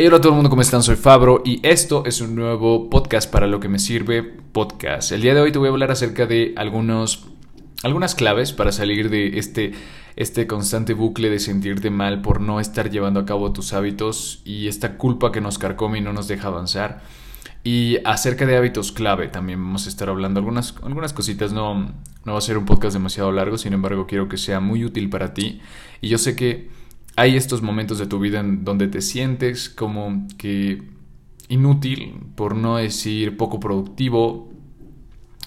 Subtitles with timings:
[0.00, 0.84] Hola a todo el mundo, ¿cómo están?
[0.84, 5.10] Soy Fabro y esto es un nuevo podcast para lo que me sirve podcast.
[5.10, 7.26] El día de hoy te voy a hablar acerca de algunos,
[7.82, 9.72] algunas claves para salir de este,
[10.14, 14.68] este constante bucle de sentirte mal por no estar llevando a cabo tus hábitos y
[14.68, 17.02] esta culpa que nos carcome y no nos deja avanzar.
[17.64, 21.52] Y acerca de hábitos clave también vamos a estar hablando algunas, algunas cositas.
[21.52, 21.92] No,
[22.24, 25.10] no va a ser un podcast demasiado largo, sin embargo quiero que sea muy útil
[25.10, 25.60] para ti.
[26.00, 26.77] Y yo sé que
[27.18, 30.84] hay estos momentos de tu vida en donde te sientes como que
[31.48, 34.52] inútil, por no decir poco productivo,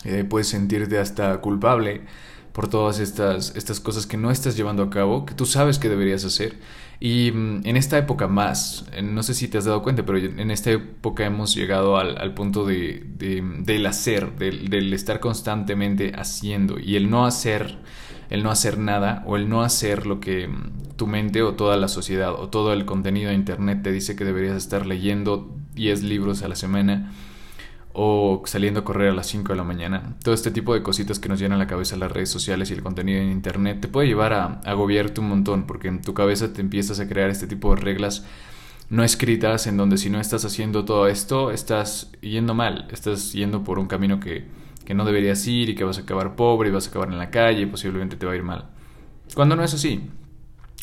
[0.03, 2.01] eh, puedes sentirte hasta culpable
[2.51, 5.87] por todas estas, estas cosas que no estás llevando a cabo, que tú sabes que
[5.87, 6.57] deberías hacer.
[6.99, 10.51] Y mm, en esta época más, no sé si te has dado cuenta, pero en
[10.51, 16.77] esta época hemos llegado al, punto de, del hacer, del estar constantemente haciendo.
[16.77, 17.77] Y el no hacer
[18.31, 21.77] el no hacer nada o el no hacer lo que mm, tu mente o toda
[21.77, 26.03] la sociedad o todo el contenido de internet te dice que deberías estar leyendo 10
[26.03, 27.11] libros a la semana
[27.93, 30.15] o saliendo a correr a las 5 de la mañana.
[30.23, 32.81] Todo este tipo de cositas que nos llenan la cabeza las redes sociales y el
[32.81, 36.61] contenido en internet te puede llevar a, agobiarte un montón porque en tu cabeza te
[36.61, 38.25] empiezas a crear este tipo de reglas
[38.89, 43.63] no escritas en donde si no estás haciendo todo esto estás yendo mal, estás yendo
[43.63, 44.45] por un camino que
[44.85, 47.17] que no deberías ir y que vas a acabar pobre y vas a acabar en
[47.17, 48.69] la calle y posiblemente te va a ir mal.
[49.33, 50.09] Cuando no es así.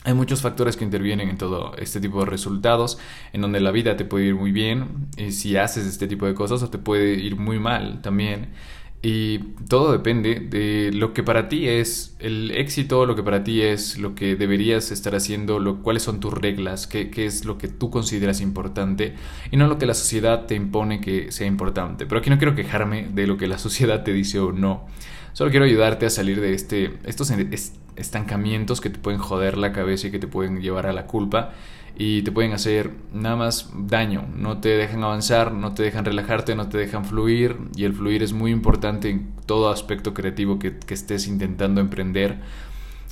[0.04, 2.98] Hay muchos factores que intervienen en todo este tipo de resultados,
[3.32, 6.34] en donde la vida te puede ir muy bien y si haces este tipo de
[6.34, 8.52] cosas o te puede ir muy mal también.
[9.00, 13.62] Y todo depende de lo que para ti es el éxito, lo que para ti
[13.62, 17.58] es lo que deberías estar haciendo, lo, cuáles son tus reglas, qué, qué, es lo
[17.58, 19.14] que tú consideras importante
[19.52, 22.06] y no lo que la sociedad te impone que sea importante.
[22.06, 24.86] Pero aquí no quiero quejarme de lo que la sociedad te dice o no.
[25.32, 27.32] Solo quiero ayudarte a salir de este, estos
[27.94, 31.52] estancamientos que te pueden joder la cabeza y que te pueden llevar a la culpa
[32.00, 34.24] y te pueden hacer nada más daño.
[34.36, 38.22] No te dejan avanzar, no te dejan relajarte, no te dejan fluir y el fluir
[38.22, 42.38] es muy importante en todo aspecto creativo que, estés intentando emprender.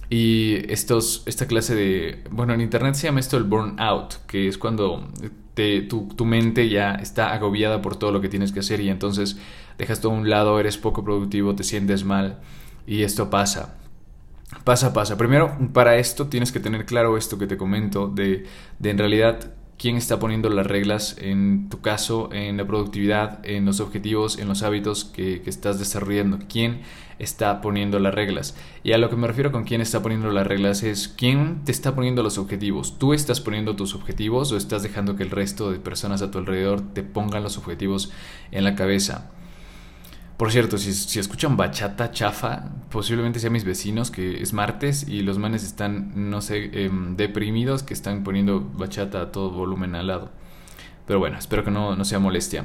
[0.08, 4.56] Y estos, esta clase de, bueno, en internet se llama esto el burnout, que es
[4.56, 5.08] cuando
[5.54, 8.88] te, tu, tu mente ya está agobiada por todo lo que tienes que hacer y
[8.88, 9.36] entonces
[9.78, 12.38] dejas todo a un lado, eres poco productivo, te sientes mal
[12.86, 13.78] y esto pasa.
[14.64, 15.16] Pasa, pasa.
[15.16, 18.46] Primero, para esto tienes que tener claro esto que te comento de,
[18.78, 23.64] de en realidad quién está poniendo las reglas en tu caso, en la productividad, en
[23.66, 26.38] los objetivos, en los hábitos que, que, estás desarrollando.
[26.48, 26.82] ¿Quién
[27.18, 28.56] está poniendo las reglas?
[28.84, 31.72] Y a lo que me refiero con quién está poniendo las reglas es quién te
[31.72, 32.98] está poniendo los objetivos.
[32.98, 36.38] ¿Tú estás poniendo tus objetivos o estás dejando que el resto de personas a tu
[36.38, 38.12] alrededor te pongan los objetivos
[38.52, 39.30] en la cabeza?
[40.36, 45.38] Por cierto, si, escuchan bachata chafa, posiblemente sean mis vecinos, que es martes y los
[45.38, 50.30] manes están, no sé, em, deprimidos, que están poniendo bachata a todo volumen al lado.
[51.06, 52.64] Pero bueno, espero que no, no sea molestia.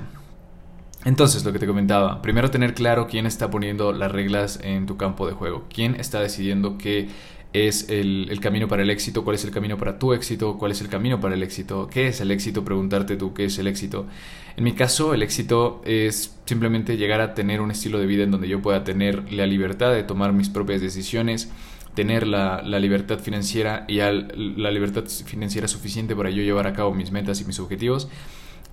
[1.06, 4.98] Entonces, lo que te comentaba, primero tener claro quién está poniendo las reglas en tu
[4.98, 7.10] campo de juego, quién está decidiendo qué
[7.54, 10.82] es el, camino para el éxito, cuál es el camino para tu éxito, cuál es
[10.82, 14.06] el camino para el éxito, qué es el éxito, preguntarte tú qué es el éxito.
[14.56, 18.32] En mi caso, el éxito es simplemente llegar a tener un estilo de vida en
[18.32, 21.52] donde yo pueda tener la libertad de tomar mis propias decisiones,
[21.94, 27.12] tener la, libertad financiera y la libertad financiera suficiente para yo llevar a cabo mis
[27.12, 28.08] metas y mis objetivos.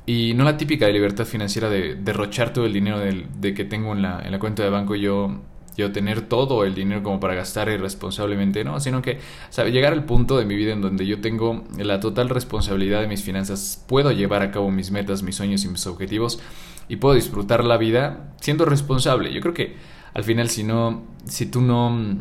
[0.06, 3.92] Y no la típica de libertad financiera de derrochar todo el dinero de que tengo
[3.92, 5.42] en la, en la cuenta de banco yo
[5.78, 10.04] yo tener todo el dinero como para gastar irresponsablemente, no, sino que sabe, llegar al
[10.04, 14.10] punto de mi vida en donde yo tengo la total responsabilidad de mis finanzas, puedo
[14.10, 16.40] llevar a cabo mis metas, mis sueños y mis objetivos
[16.88, 19.32] y puedo disfrutar la vida siendo responsable.
[19.32, 19.76] Yo creo que
[20.14, 22.18] al final si no si tú no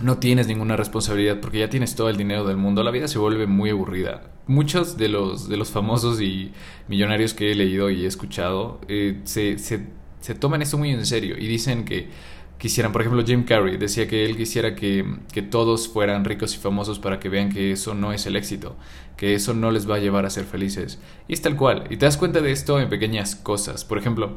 [0.00, 3.18] no tienes ninguna responsabilidad porque ya tienes todo el dinero del mundo, la vida se
[3.18, 4.22] vuelve muy aburrida.
[4.46, 6.52] Muchos de los, de los famosos y
[6.88, 9.86] millonarios que he leído y he escuchado eh, se, se,
[10.20, 12.08] se toman esto muy en serio y dicen que
[12.58, 16.58] quisieran, por ejemplo, Jim Carrey decía que él quisiera que, que, todos fueran ricos y
[16.58, 18.76] famosos para que vean que eso no es el éxito,
[19.16, 20.98] que eso no les va a llevar a ser felices.
[21.28, 21.84] Y es tal cual.
[21.90, 23.84] Y te das cuenta de esto en pequeñas cosas.
[23.84, 24.36] Por ejemplo,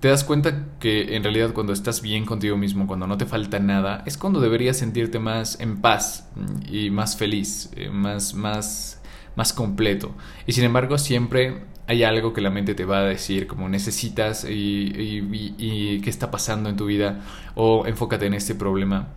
[0.00, 3.58] te das cuenta que en realidad cuando estás bien contigo mismo, cuando no te falta
[3.58, 6.30] nada, es cuando deberías sentirte más en paz
[6.66, 8.99] y más feliz, eh, más, más,
[9.36, 10.14] más completo.
[10.46, 14.46] Y sin embargo, siempre hay algo que la mente te va a decir como necesitas
[14.48, 17.20] y, qué está pasando en tu vida
[17.56, 19.08] o enfócate en este problema.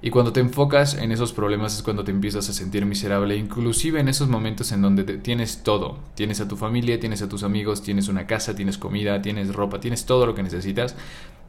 [0.00, 4.00] Y cuando te enfocas en esos problemas es cuando te empiezas a sentir miserable, inclusive
[4.00, 5.98] en esos momentos en donde tienes todo.
[6.14, 9.80] Tienes a tu familia, tienes a tus amigos, tienes una casa, tienes comida, tienes ropa,
[9.80, 10.96] tienes todo lo que necesitas.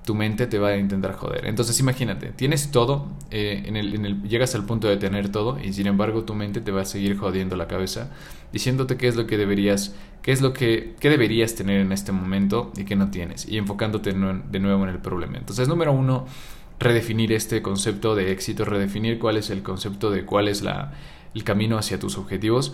[0.08, 1.46] Tu mente te va a intentar joder.
[1.48, 5.60] Entonces imagínate, tienes todo, eh, en el, en el, llegas al punto de tener todo
[5.62, 8.10] y sin embargo tu mente te va a seguir jodiendo la cabeza,
[8.54, 12.14] diciéndote qué es lo que deberías, qué es lo que qué deberías tener en este
[12.14, 15.40] momento y qué no tienes y enfocándote de nuevo en el problema.
[15.40, 16.26] Entonces número uno,
[16.80, 20.94] redefinir este concepto de éxito, redefinir cuál es el concepto de cuál es la,
[21.36, 22.74] el camino hacia tus objetivos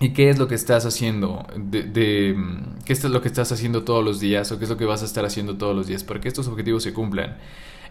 [0.00, 2.36] y qué es lo que estás haciendo, de,
[2.84, 5.02] qué es lo que estás haciendo todos los días o qué es lo que vas
[5.02, 7.36] a estar haciendo todos los días para que estos objetivos se cumplan.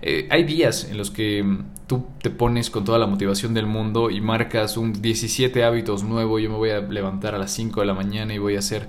[0.03, 3.67] Eh, hay días en los que mm, tú te pones con toda la motivación del
[3.67, 7.81] mundo y marcas un 17 hábitos nuevo, yo me voy a levantar a las 5
[7.81, 8.87] de la mañana y voy a hacer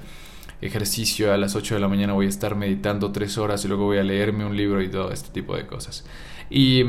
[0.63, 3.85] ejercicio, a las 8 de la mañana voy a estar meditando 3 horas y luego
[3.85, 6.05] voy a leerme un libro y todo este tipo de cosas.
[6.49, 6.85] Y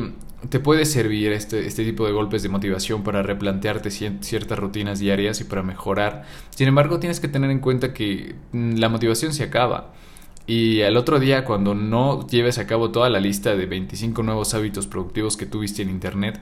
[0.50, 5.40] te puede servir este, este tipo de golpes de motivación para replantearte ciertas rutinas diarias
[5.42, 6.24] y para mejorar.
[6.50, 9.94] Sin embargo, tienes que tener en cuenta que mm, la motivación se acaba.
[10.46, 14.54] Y al otro día, cuando no lleves a cabo toda la lista de 25 nuevos
[14.54, 16.42] hábitos productivos que tuviste en Internet,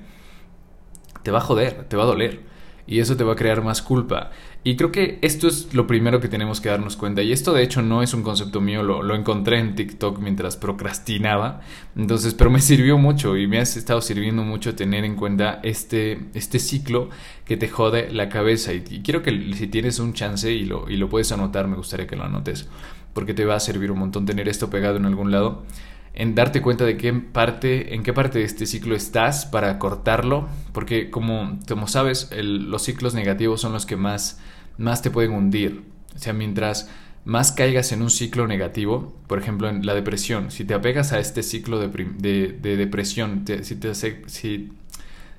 [1.22, 2.42] te va a joder, te va a doler
[2.88, 4.32] y eso te va a crear más culpa.
[4.64, 7.24] Y creo que esto es lo primero que tenemos que darnos cuenta.
[7.24, 11.62] Y esto de hecho no es un concepto mío, lo, encontré en TikTok mientras procrastinaba.
[11.96, 16.20] Entonces, pero me sirvió mucho y me ha estado sirviendo mucho tener en cuenta este,
[16.36, 17.10] este ciclo
[17.44, 18.72] que te jode la cabeza.
[18.72, 21.76] Y, y quiero que si tienes un chance y lo, y lo puedes anotar, me
[21.76, 22.70] gustaría que lo anotes.
[23.14, 25.64] Porque te va a servir un montón tener esto pegado en algún lado
[26.14, 30.50] en darte cuenta de qué parte, en qué parte de este ciclo estás para cortarlo,
[30.74, 34.40] porque como, como sabes, los ciclos negativos son los que más,
[34.78, 35.84] más te pueden hundir.
[36.16, 36.90] O sea, mientras
[37.24, 41.20] más caigas en un ciclo negativo, por ejemplo en la depresión, si te apegas a
[41.20, 44.72] este ciclo de, de, depresión, si, te, si,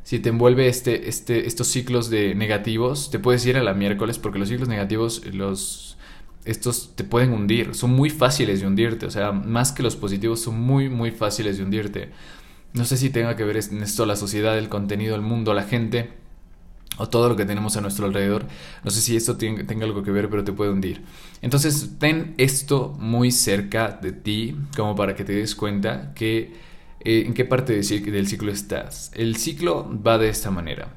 [0.05, 4.19] si te envuelve este, este, estos ciclos de negativos, te puedes ir a la miércoles
[4.19, 5.99] porque los ciclos negativos los
[6.45, 10.41] estos te pueden hundir, son muy fáciles de hundirte, o sea, más que los positivos
[10.41, 12.11] son muy, muy fáciles de hundirte.
[12.73, 15.65] No sé si tenga que ver en esto la sociedad, el contenido, el mundo, la
[15.65, 16.11] gente
[16.99, 18.47] o todo lo que tenemos a nuestro alrededor.
[18.85, 21.03] No sé si esto tenga algo que ver, pero te puede hundir.
[21.41, 26.53] Entonces, ten esto muy cerca de ti, como para que te des cuenta que
[27.01, 29.11] eh, en qué parte del ciclo estás.
[29.15, 30.89] El ciclo va de esta manera.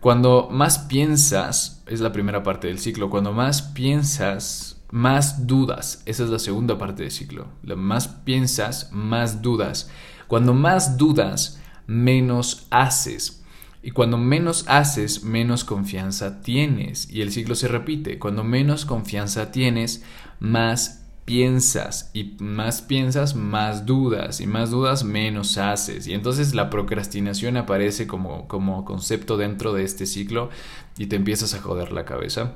[0.00, 6.04] Cuando más piensas, es la primera parte del ciclo, cuando más piensas más dudas.
[6.06, 7.48] Esa es la segunda parte del ciclo.
[7.64, 9.90] Lo más piensas, más dudas.
[10.28, 13.42] Cuando más dudas, menos haces.
[13.82, 17.10] Y cuando menos haces, menos confianza tienes.
[17.10, 18.20] Y el ciclo se repite.
[18.20, 20.04] Cuando menos confianza tienes,
[20.38, 22.12] más piensas.
[22.14, 24.40] Y más piensas, más dudas.
[24.40, 26.06] Y más dudas, menos haces.
[26.06, 30.50] Y entonces la procrastinación aparece como, como concepto dentro de este ciclo
[30.96, 32.54] y te empiezas a joder la cabeza.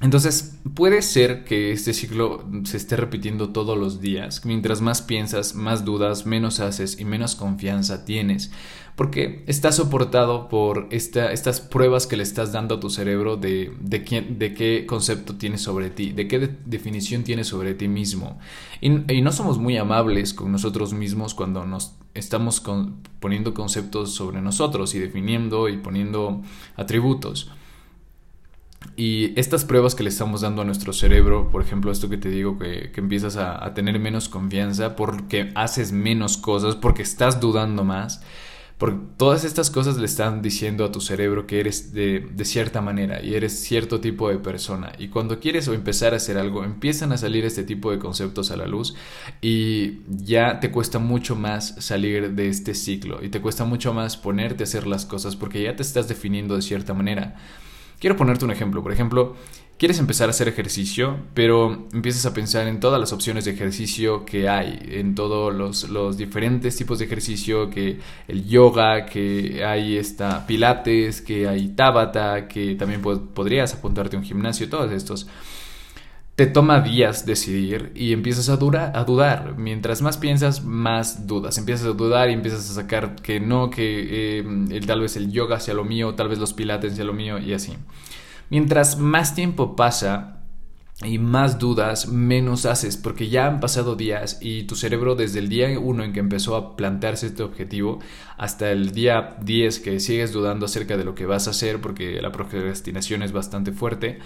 [0.00, 4.46] Entonces, puede ser que este ciclo se esté repitiendo todos los días.
[4.46, 8.50] Mientras más piensas, más dudas, menos haces y menos confianza tienes.
[8.96, 13.74] Porque está soportado por esta, estas pruebas que le estás dando a tu cerebro de,
[13.80, 18.38] de, qué concepto tienes sobre ti, de qué definición tienes sobre ti mismo.
[18.80, 22.62] Y, no somos muy amables con nosotros mismos cuando nos estamos
[23.20, 26.42] poniendo conceptos sobre nosotros y definiendo y poniendo
[26.76, 27.50] atributos.
[28.96, 32.28] Y estas pruebas que le estamos dando a nuestro cerebro, por ejemplo, esto que te
[32.28, 38.22] digo, que, empiezas a, tener menos confianza porque haces menos cosas, porque estás dudando más,
[38.78, 42.80] porque todas estas cosas le están diciendo a tu cerebro que eres de, de, cierta
[42.80, 44.92] manera y eres cierto tipo de persona.
[44.98, 48.50] Y cuando quieres o empezar a hacer algo, empiezan a salir este tipo de conceptos
[48.50, 48.94] a la luz
[49.40, 54.16] y ya te cuesta mucho más salir de este ciclo y te cuesta mucho más
[54.16, 57.36] ponerte a hacer las cosas porque ya te estás definiendo de cierta manera.
[58.00, 58.82] Quiero ponerte un ejemplo.
[58.82, 59.36] Por ejemplo,
[59.78, 64.24] quieres empezar a hacer ejercicio, pero empiezas a pensar en todas las opciones de ejercicio
[64.24, 70.46] que hay, en todos los, diferentes tipos de ejercicio, que el yoga, que hay esta
[70.46, 75.26] pilates, que hay tabata, que también podrías apuntarte a un gimnasio, todos estos.
[76.36, 79.58] Te toma días decidir y empiezas a, a dudar.
[79.58, 81.58] Mientras más piensas, más dudas.
[81.58, 85.60] Empiezas a dudar y empiezas a sacar que no, que eh, tal vez el yoga
[85.60, 87.76] sea lo mío, tal vez los pilates sea lo mío y así.
[88.48, 90.40] Mientras más tiempo pasa,
[91.02, 95.48] y más dudas, menos haces, porque ya han pasado días y tu cerebro desde el
[95.48, 98.00] día 1 en que empezó a plantearse este objetivo
[98.36, 102.20] hasta el día 10 que sigues dudando acerca de lo que vas a hacer porque
[102.20, 104.18] la procrastinación es bastante fuerte,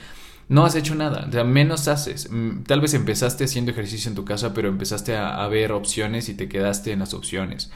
[0.49, 2.29] no has hecho nada, o sea, menos haces.
[2.31, 6.35] Mm, tal vez empezaste haciendo ejercicio en tu casa, pero empezaste a, ver opciones y
[6.35, 7.71] te quedaste en las opciones.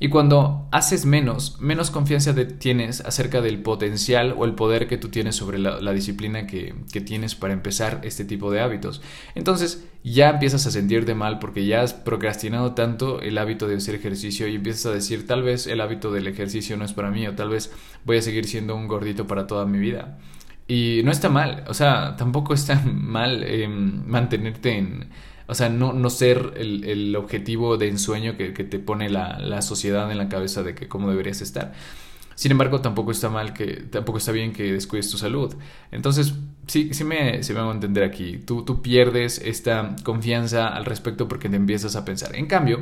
[0.00, 5.08] Y cuando haces menos, menos confianza tienes acerca del potencial o el poder que tú
[5.08, 9.02] tienes sobre la, disciplina que, que, tienes para empezar este tipo de hábitos.
[9.36, 13.94] Entonces ya empiezas a sentirte mal porque ya has procrastinado tanto el hábito de hacer
[13.94, 17.26] ejercicio y empiezas a decir tal vez el hábito del ejercicio no es para mí
[17.28, 17.72] o tal vez
[18.04, 20.18] voy a seguir siendo un gordito para toda mi vida.
[20.66, 25.10] Y no está mal, o sea, tampoco está mal em, mantenerte en,
[25.46, 29.38] o sea, no, no ser el, el objetivo de ensueño que, que te pone la,
[29.38, 31.74] la, sociedad en la cabeza de que cómo deberías estar.
[32.34, 35.54] Sin embargo, tampoco está mal que, tampoco está bien que descuides tu salud.
[35.92, 36.34] Entonces,
[36.66, 38.38] sí, sí me, se me a entender aquí.
[38.38, 42.34] Tú, tú pierdes esta confianza al respecto porque te empiezas a pensar.
[42.34, 42.80] En cambio,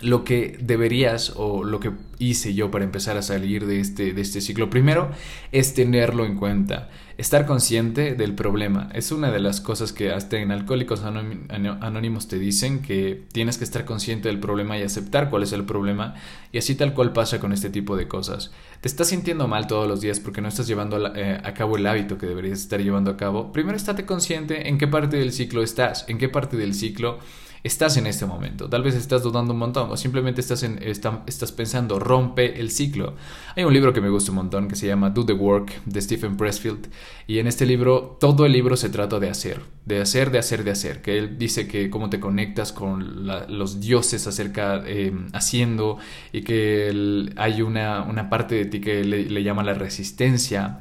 [0.00, 4.20] lo que deberías o lo que hice yo para empezar a salir de este, de
[4.20, 5.10] este ciclo primero
[5.52, 8.88] es tenerlo en cuenta, estar consciente del problema.
[8.94, 13.64] Es una de las cosas que hasta en Alcohólicos Anónimos te dicen que tienes que
[13.64, 16.14] estar consciente del problema y aceptar cuál es el problema
[16.52, 18.52] y así tal cual pasa con este tipo de cosas.
[18.80, 21.86] Te estás sintiendo mal todos los días porque no estás llevando a, eh, cabo el
[21.86, 23.52] hábito que deberías estar llevando a cabo.
[23.52, 27.18] Primero estate consciente en qué parte del ciclo estás, en qué parte del ciclo
[27.62, 28.68] estás en este momento.
[28.68, 33.14] Tal vez estás dudando un montón o simplemente estás, en, estás pensando, rompe el ciclo.
[33.56, 36.00] Hay un libro que me gusta un montón que se llama Do the Work de
[36.00, 36.88] Stephen Pressfield
[37.26, 40.64] y en este libro todo el libro se trata de hacer, de hacer, de hacer,
[40.64, 41.02] de hacer.
[41.02, 45.98] Que él dice que cómo te conectas con los dioses acerca eh, haciendo
[46.32, 50.80] y que hay una, una, parte de ti que le, le llama la resistencia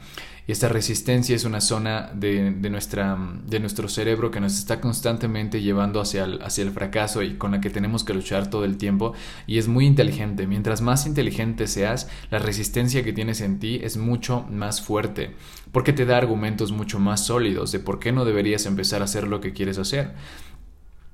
[0.50, 3.16] y esta resistencia es una zona de, nuestra,
[3.46, 7.52] de nuestro cerebro que nos está constantemente llevando hacia el, hacia el fracaso y con
[7.52, 9.14] la que tenemos que luchar todo el tiempo.
[9.46, 10.48] Y es muy inteligente.
[10.48, 15.36] Mientras más inteligente seas, la resistencia que tienes en ti es mucho más fuerte.
[15.72, 19.28] Porque te da argumentos mucho más sólidos de por qué no deberías empezar a hacer
[19.28, 20.16] lo que quieres hacer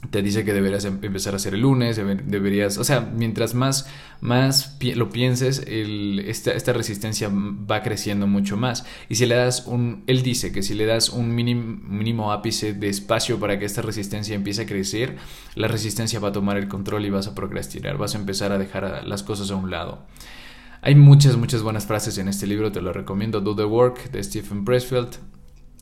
[0.09, 3.87] te dice que deberías em-, empezar a hacer el lunes, deberías, o sea, mientras más,
[4.21, 8.85] más lo pienses, esta, esta, resistencia va creciendo mucho más.
[9.09, 12.73] Y si le das un, él dice que si le das un mínimo, mínimo ápice
[12.73, 15.17] de espacio para que esta resistencia empiece a crecer,
[15.55, 18.57] la resistencia va a tomar el control y vas a procrastinar, vas a empezar a
[18.57, 20.05] dejar las cosas a un lado.
[20.81, 23.41] Hay muchas, muchas buenas frases en este libro, te lo recomiendo.
[23.41, 25.17] Do the Work de Stephen Pressfield.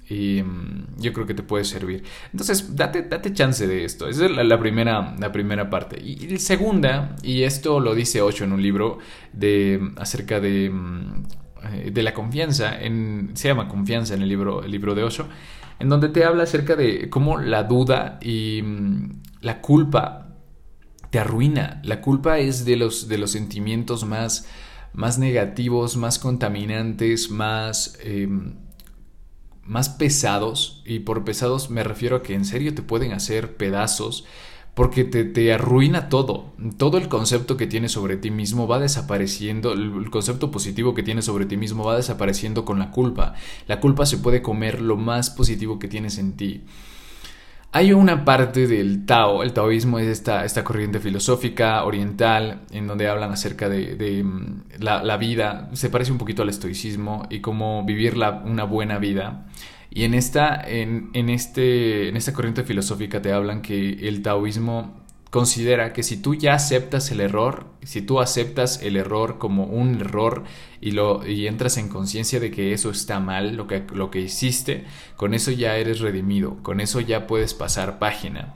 [0.09, 2.03] Y mm, yo creo que te puede servir.
[2.31, 4.07] Entonces, date, date chance de esto.
[4.07, 6.01] Esa es la, primera, la primera parte.
[6.01, 8.99] Y, la segunda, y esto lo dice Ocho en un libro
[9.31, 11.23] de, acerca de, mm,
[11.73, 15.27] eh, de la confianza, en, se llama Confianza en el libro, el libro de Ocho,
[15.79, 20.35] en donde te habla acerca de cómo la duda y mm, la culpa
[21.09, 21.79] te arruina.
[21.83, 24.47] La culpa es de los, de los sentimientos más,
[24.93, 27.97] más negativos, más contaminantes, más...
[28.03, 28.62] Em,
[29.73, 34.23] más pesados, y por pesados me refiero a que en serio te pueden hacer pedazos,
[34.75, 36.53] porque te, te, arruina todo.
[36.77, 41.25] Todo el concepto que tienes sobre ti mismo va desapareciendo, el concepto positivo que tienes
[41.25, 43.33] sobre ti mismo va desapareciendo con la culpa.
[43.67, 46.61] La culpa se puede comer lo más positivo que tienes en ti.
[47.75, 53.07] Hay una parte del Tao, el taoísmo es esta, esta corriente filosófica oriental en donde
[53.07, 58.13] hablan acerca de, mm, la, vida, se parece un poquito al estoicismo y cómo vivir
[58.45, 59.47] una buena vida.
[59.89, 65.02] Y en esta, en, en, este, en esta corriente filosófica te hablan que el taoísmo
[65.33, 69.99] considera que si tú ya aceptas el error, si tú aceptas el error como un
[69.99, 70.43] error
[70.79, 74.21] y, lo, y entras en conciencia de que eso está mal, lo que, lo que
[74.21, 74.85] hiciste,
[75.15, 78.53] con eso ya eres redimido, con eso ya puedes pasar página.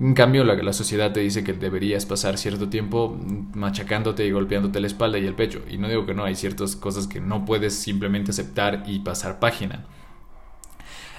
[0.00, 3.16] En cambio, la, la sociedad te dice que deberías pasar cierto tiempo
[3.54, 5.62] machacándote y golpeándote la espalda y el pecho.
[5.70, 9.38] Y no digo que no, hay ciertas cosas que no puedes simplemente aceptar y pasar
[9.38, 9.86] página.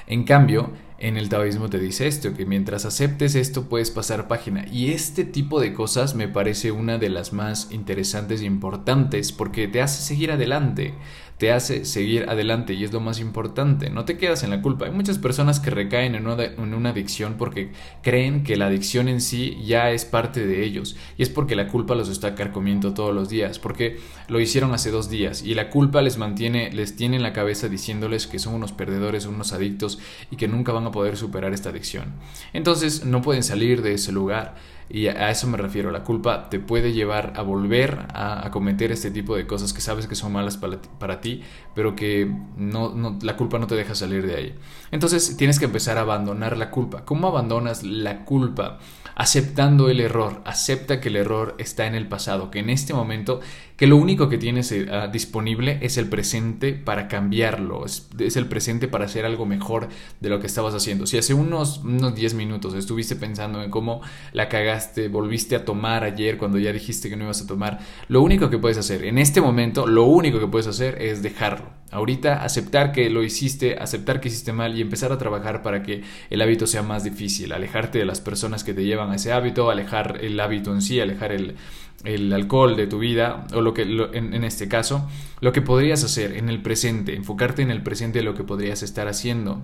[0.07, 4.65] En cambio, en el taoísmo te dice esto, que mientras aceptes esto puedes pasar página.
[4.71, 9.67] Y este tipo de cosas me parece una de las más interesantes e importantes porque
[9.67, 10.93] te hace seguir adelante
[11.37, 13.91] te hace seguir adelante y es lo más importante.
[13.91, 14.85] No te quedas en la culpa.
[14.85, 19.57] Hay muchas personas que recaen en una, adicción porque creen que la adicción en sí
[19.63, 23.29] ya es parte de ellos y es porque la culpa los está carcomiendo todos los
[23.29, 27.23] días, porque lo hicieron hace dos días y la culpa les mantiene, les tiene en
[27.23, 29.99] la cabeza diciéndoles que son unos perdedores, unos adictos
[30.31, 32.13] y que nunca van a poder superar esta adicción.
[32.53, 34.55] Entonces no pueden salir de ese lugar.
[34.89, 39.11] Y a eso me refiero, la culpa te puede llevar a volver a, cometer este
[39.11, 41.43] tipo de cosas que sabes que son malas para ti,
[41.75, 44.55] pero que no, la culpa no te deja salir de ahí.
[44.91, 47.03] Entonces tienes que empezar a abandonar la culpa.
[47.03, 48.79] ¿Cómo abandonas la culpa?
[49.15, 53.41] Aceptando el error, acepta que el error está en el pasado, que en este momento
[53.77, 58.47] que lo único que tienes eh, ah, disponible es el presente para cambiarlo, es, el
[58.47, 59.87] presente para hacer algo mejor
[60.19, 61.05] de lo que estabas haciendo.
[61.05, 64.01] Si hace unos, unos 10 minutos estuviste pensando en cómo
[64.33, 67.79] la cagaste, volviste a tomar ayer cuando ya dijiste que no ibas a tomar,
[68.09, 71.77] lo único que puedes hacer en este momento, lo único que puedes hacer es dejarlo.
[71.89, 76.01] Ahorita aceptar que lo hiciste, aceptar que hiciste mal y empezar a trabajar para que
[76.29, 79.69] el hábito sea más difícil, alejarte de las personas que te llevan a ese hábito,
[79.69, 81.55] alejar el hábito en sí, alejar el,
[82.03, 85.07] el alcohol de tu vida, o lo que en, este caso,
[85.41, 88.83] lo que podrías hacer en el presente, enfocarte en el presente de lo que podrías
[88.83, 89.63] estar haciendo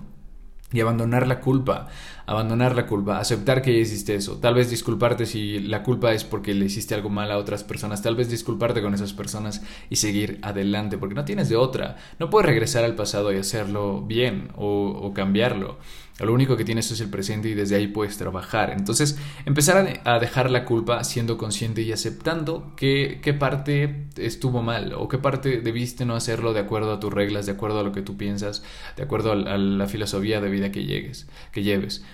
[0.72, 1.88] y abandonar la culpa,
[2.26, 6.24] abandonar la culpa, aceptar que ya hiciste eso, tal vez disculparte si la culpa es
[6.24, 9.96] porque le hiciste algo mal a otras personas, tal vez disculparte con esas personas y
[9.96, 14.48] seguir adelante, porque no tienes de otra, no puedes regresar al pasado y hacerlo bien
[14.56, 15.78] o, o cambiarlo.
[16.20, 18.70] Lo único que tienes es el presente y desde ahí puedes trabajar.
[18.70, 24.92] Entonces, empezar a dejar la culpa siendo consciente y aceptando que, qué parte estuvo mal
[24.92, 27.90] o qué parte debiste no hacerlo de acuerdo a tus reglas, de acuerdo a lo
[27.90, 28.62] que tú piensas,
[28.96, 32.04] de acuerdo a, la filosofía de vida que, llegues, que lleves.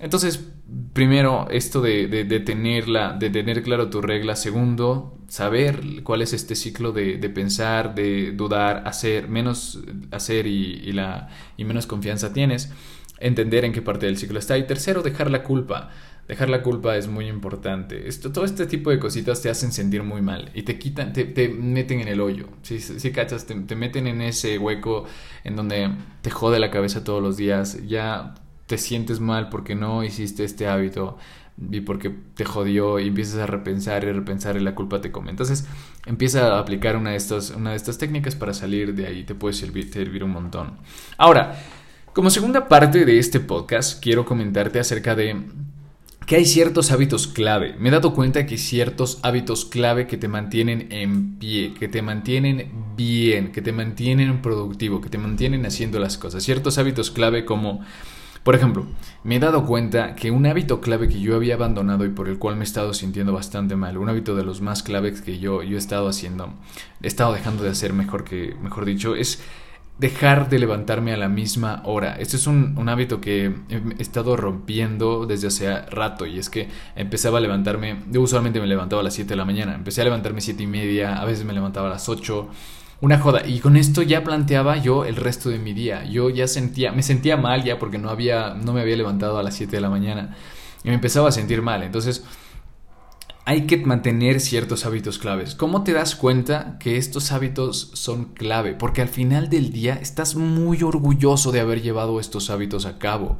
[0.00, 0.44] Entonces,
[0.92, 4.36] primero, esto de, de, tenerla, de tener claro tu regla.
[4.36, 10.80] Segundo, saber cuál es este ciclo de, de pensar, de dudar, hacer, menos hacer y,
[10.84, 12.70] y, la, y menos confianza tienes
[13.18, 14.58] entender en qué parte del ciclo está.
[14.58, 15.90] Y tercero, dejar la culpa.
[16.28, 18.08] Dejar la culpa es muy importante.
[18.08, 21.24] Esto, todo este tipo de cositas te hacen sentir muy mal y te quitan, te,
[21.24, 22.48] te meten en el hoyo.
[22.62, 25.04] Si, si cachas, te, te, meten en ese hueco
[25.44, 25.90] en donde
[26.22, 27.78] te jode la cabeza todos los días.
[27.86, 28.34] Ya
[28.66, 31.18] te sientes mal porque no hiciste este hábito
[31.70, 35.30] y porque te jodió y empiezas a repensar y repensar y la culpa te come.
[35.30, 35.66] Entonces
[36.06, 39.24] empieza a aplicar una de estas, una de estas técnicas para salir de ahí.
[39.24, 40.78] Te puede servir, servir un montón.
[41.16, 41.56] Ahora,
[42.12, 45.36] como segunda parte de este podcast, quiero comentarte acerca de
[46.26, 47.74] que hay ciertos hábitos clave.
[47.78, 51.88] Me he dado cuenta que hay ciertos hábitos clave que te mantienen en pie, que
[51.88, 56.42] te mantienen bien, que te mantienen productivo, que te mantienen haciendo las cosas.
[56.42, 57.84] Ciertos hábitos clave como,
[58.44, 58.84] por ejemplo,
[59.24, 62.38] me he dado cuenta que un hábito clave que yo había abandonado y por el
[62.38, 65.62] cual me he estado sintiendo bastante mal, un hábito de los más claves que yo,
[65.62, 66.52] yo he estado haciendo,
[67.02, 69.42] he estado dejando de hacer mejor que, mejor dicho, es
[69.98, 72.16] dejar de levantarme a la misma hora.
[72.18, 77.38] Este es un, hábito que he estado rompiendo desde hace rato y es que empezaba
[77.38, 80.42] a levantarme, yo usualmente me levantaba a las 7 de la mañana, empecé a levantarme
[80.42, 82.48] 7 y media, a veces me levantaba a las 8,
[83.04, 83.46] una joda.
[83.46, 86.04] Y con esto ya planteaba yo el resto de mi día.
[86.04, 89.42] Yo ya sentía, me sentía mal ya porque no había, no me había levantado a
[89.42, 90.36] las 7 de la mañana
[90.82, 91.82] y me empezaba a sentir mal.
[91.82, 92.24] Entonces,
[93.44, 95.54] hay que mantener ciertos hábitos claves.
[95.54, 98.72] ¿Cómo te das cuenta que estos hábitos son clave?
[98.72, 103.36] Porque al final del día estás muy orgulloso de haber llevado estos hábitos a cabo.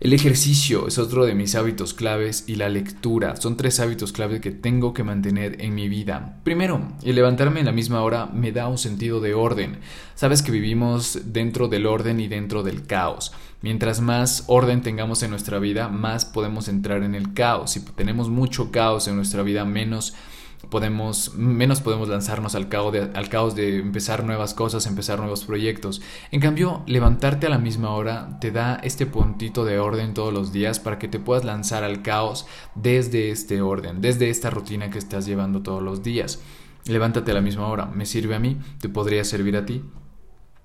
[0.00, 4.40] El ejercicio es otro de mis hábitos claves y la lectura son tres hábitos claves
[4.40, 6.38] que tengo que mantener en mi vida.
[6.44, 9.78] Primero, el levantarme en la misma hora me da un sentido de orden.
[10.14, 13.32] Sabes que vivimos dentro del orden y dentro del caos.
[13.60, 17.72] Mientras más orden tengamos en nuestra vida, más podemos entrar en el caos.
[17.72, 20.14] Si tenemos mucho caos en nuestra vida, menos
[20.70, 25.44] podemos, menos podemos lanzarnos al caos, de, al caos de empezar nuevas cosas, empezar nuevos
[25.44, 26.00] proyectos.
[26.30, 30.52] En cambio, levantarte a la misma hora te da este puntito de orden todos los
[30.52, 34.98] días para que te puedas lanzar al caos desde este orden, desde esta rutina que
[34.98, 36.40] estás llevando todos los días.
[36.86, 39.82] Levántate a la misma hora, me sirve a mí, te podría servir a ti.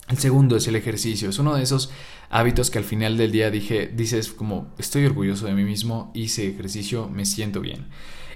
[0.08, 1.30] El segundo es el ejercicio.
[1.30, 1.90] Es uno de esos
[2.28, 6.48] hábitos que al final del día dije, dices como estoy orgulloso de mí mismo, hice
[6.48, 7.86] ejercicio, me siento bien.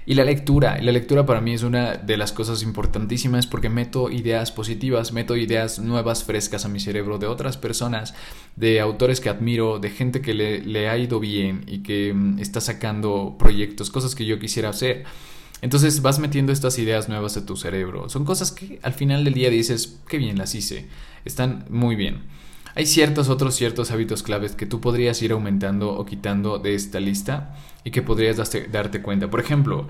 [0.05, 4.09] Y la lectura, la lectura para mí es una de las cosas importantísimas porque meto
[4.09, 8.15] ideas positivas, meto ideas nuevas, frescas a mi cerebro de otras personas,
[8.55, 12.39] de autores que admiro, de gente que le, le ha ido bien y que mm,
[12.39, 15.03] está sacando proyectos, cosas que yo quisiera hacer.
[15.61, 18.09] Entonces vas metiendo estas ideas nuevas a tu cerebro.
[18.09, 20.87] Son cosas que al final del día dices, qué bien las hice.
[21.25, 22.23] Están muy bien.
[22.75, 26.99] Hay ciertos otros ciertos hábitos claves que tú podrías ir aumentando o quitando de esta
[26.99, 28.37] lista y que podrías
[28.71, 29.29] darte cuenta.
[29.29, 29.87] Por ejemplo,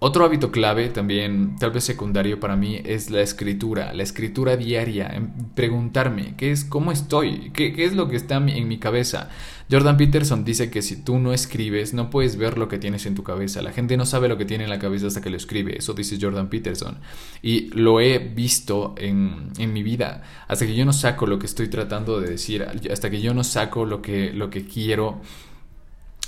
[0.00, 5.10] otro hábito clave, también tal vez secundario para mí, es la escritura, la escritura diaria,
[5.54, 9.28] preguntarme qué es, cómo estoy, qué, qué, es lo que está en mi cabeza.
[9.70, 13.14] Jordan Peterson dice que si tú no escribes, no puedes ver lo que tienes en
[13.14, 13.60] tu cabeza.
[13.60, 15.76] La gente no sabe lo que tiene en la cabeza hasta que lo escribe.
[15.76, 16.98] Eso dice Jordan Peterson.
[17.42, 20.22] Y lo he visto en, en mi vida.
[20.48, 23.44] Hasta que yo no saco lo que estoy tratando de decir, hasta que yo no
[23.44, 25.20] saco lo que, lo que quiero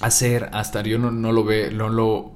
[0.00, 2.32] hacer hasta yo no, no lo ve, no lo,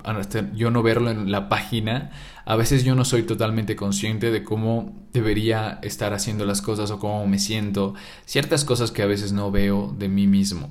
[0.55, 2.11] yo no verlo en la página,
[2.45, 6.99] a veces yo no soy totalmente consciente de cómo debería estar haciendo las cosas o
[6.99, 7.95] cómo me siento,
[8.27, 10.71] ciertas cosas que a veces no veo de mí mismo.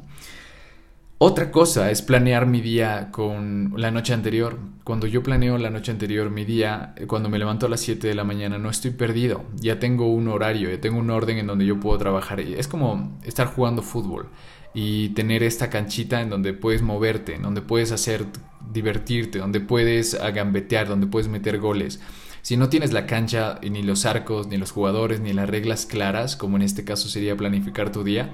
[1.26, 4.60] Otra cosa es planear mi día con la noche anterior.
[4.84, 8.10] Cuando yo planeo la noche anterior mi día, eh, cuando me levanto a las 7
[8.10, 9.46] de la mañana, no estoy perdido.
[9.56, 12.42] Ya tengo un horario, ya tengo un orden en donde yo puedo trabajar.
[12.42, 14.28] Es como estar jugando fútbol
[14.74, 18.26] y tener esta canchita en donde puedes moverte, en donde puedes hacer
[18.72, 22.00] divertirte, donde puedes agambetear, donde puedes meter goles.
[22.42, 26.36] Si no tienes la cancha, ni los arcos, ni los jugadores, ni las reglas claras,
[26.36, 28.34] como en este caso sería planificar tu día,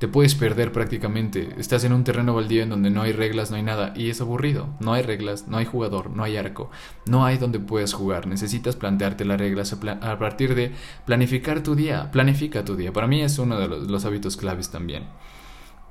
[0.00, 1.50] te puedes perder prácticamente.
[1.58, 4.22] Estás en un terreno baldío en donde no hay reglas, no hay nada, y es
[4.22, 4.70] aburrido.
[4.80, 6.70] No hay reglas, no hay jugador, no hay arco,
[7.04, 8.26] no hay donde puedas jugar.
[8.26, 10.72] Necesitas plantearte las reglas a, partir de
[11.04, 12.10] planificar tu día.
[12.12, 12.94] Planifica tu día.
[12.94, 15.04] Para mí es uno de los, hábitos claves también.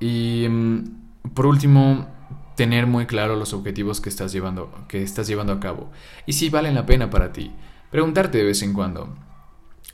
[0.00, 2.08] Y mm, por último,
[2.56, 5.90] tener muy claro los objetivos que estás llevando, que estás llevando a cabo.
[6.26, 7.52] Y si valen la pena para ti.
[7.90, 9.16] Preguntarte de vez en cuando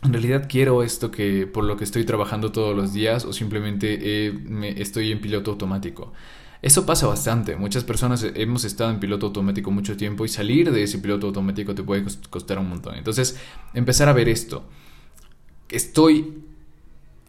[0.02, 3.98] en realidad quiero esto que por lo que estoy trabajando todos los días o simplemente
[4.00, 6.12] eh, estoy en piloto automático.
[6.62, 7.56] Eso pasa bastante.
[7.56, 11.74] Muchas personas hemos estado en piloto automático mucho tiempo y salir de ese piloto automático
[11.74, 12.96] te puede costar un montón.
[12.96, 13.38] Entonces,
[13.74, 14.64] empezar a ver esto.
[15.68, 16.45] Estoy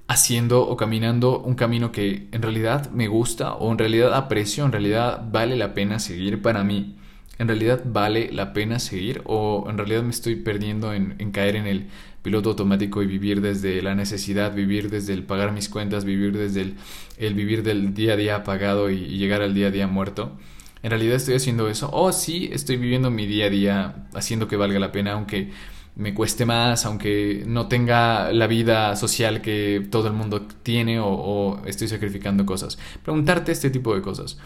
[0.07, 4.71] haciendo o caminando un camino que en realidad me gusta o en realidad aprecio, en
[4.71, 6.95] realidad vale la pena seguir para mí.
[7.39, 11.67] En realidad vale la pena seguir o en realidad me estoy perdiendo en caer en
[11.67, 11.87] el
[12.27, 16.73] piloto automático y vivir desde la necesidad, vivir desde el pagar mis cuentas, vivir desde
[17.17, 20.37] el, vivir del día a día apagado y, llegar al día a día muerto.
[20.83, 21.89] En realidad estoy haciendo eso.
[21.93, 25.51] O sí, estoy viviendo mi día a día haciendo que valga la pena, aunque
[25.97, 31.59] me cueste más, aunque no tenga la vida social que todo el mundo tiene o,
[31.65, 32.77] estoy sacrificando cosas.
[33.03, 34.37] Preguntarte este tipo de cosas.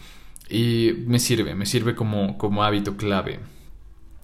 [0.50, 3.40] Y me sirve, me sirve como, como hábito clave.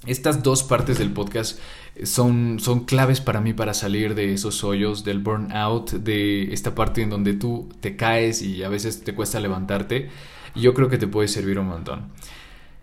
[0.06, 1.60] Estas dos partes del podcast
[2.04, 7.02] son, son claves para mí para salir de esos hoyos, del burnout, de esta parte
[7.02, 10.10] en donde tú te caes y a veces te cuesta levantarte.
[10.56, 12.08] Yo creo que te puede servir un montón.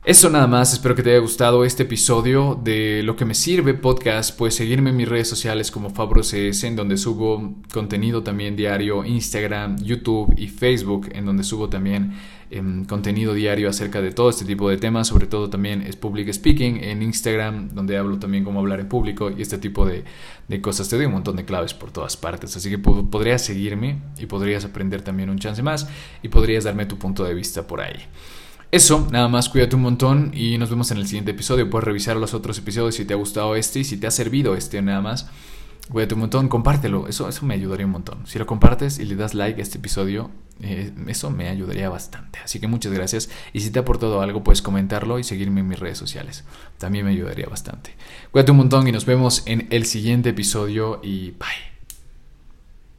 [0.05, 3.73] Eso nada más, espero que te haya gustado este episodio de Lo que me sirve
[3.73, 4.37] podcast.
[4.37, 9.83] Puedes seguirme en mis redes sociales como FabroCS, en donde subo contenido también diario, Instagram,
[9.83, 12.13] YouTube y Facebook, en donde subo también
[12.51, 15.09] em, contenido diario acerca de todo este tipo de temas.
[15.09, 19.31] Sobre todo también es public speaking en Instagram, donde hablo también cómo hablar en público
[19.31, 20.05] y este tipo de,
[20.49, 20.87] de cosas.
[20.91, 24.67] Te doy un montón de claves por todas partes, así que podrías seguirme y podrías
[24.67, 25.89] aprender también un chance más
[26.23, 28.07] y podrías darme tu punto de vista por ahí.
[28.75, 31.71] Eso, nada más, cuídate un montón y nos vemos en el siguiente episodio.
[31.71, 34.57] Puedes revisar los otros episodios si te ha gustado este y si te ha servido
[34.57, 35.29] este nada más.
[35.93, 38.27] Cuídate un montón, compártelo, eso, eso me ayudaría un montón.
[38.27, 42.41] Si lo compartes y le das like a este episodio, eh, eso me ayudaría bastante.
[42.43, 43.31] Así que muchas gracias.
[43.53, 46.43] Y si te ha aportado algo, puedes comentarlo y seguirme en mis redes sociales.
[46.77, 47.95] También me ayudaría bastante.
[48.33, 51.74] Cuídate un montón y nos vemos en el siguiente episodio y bye.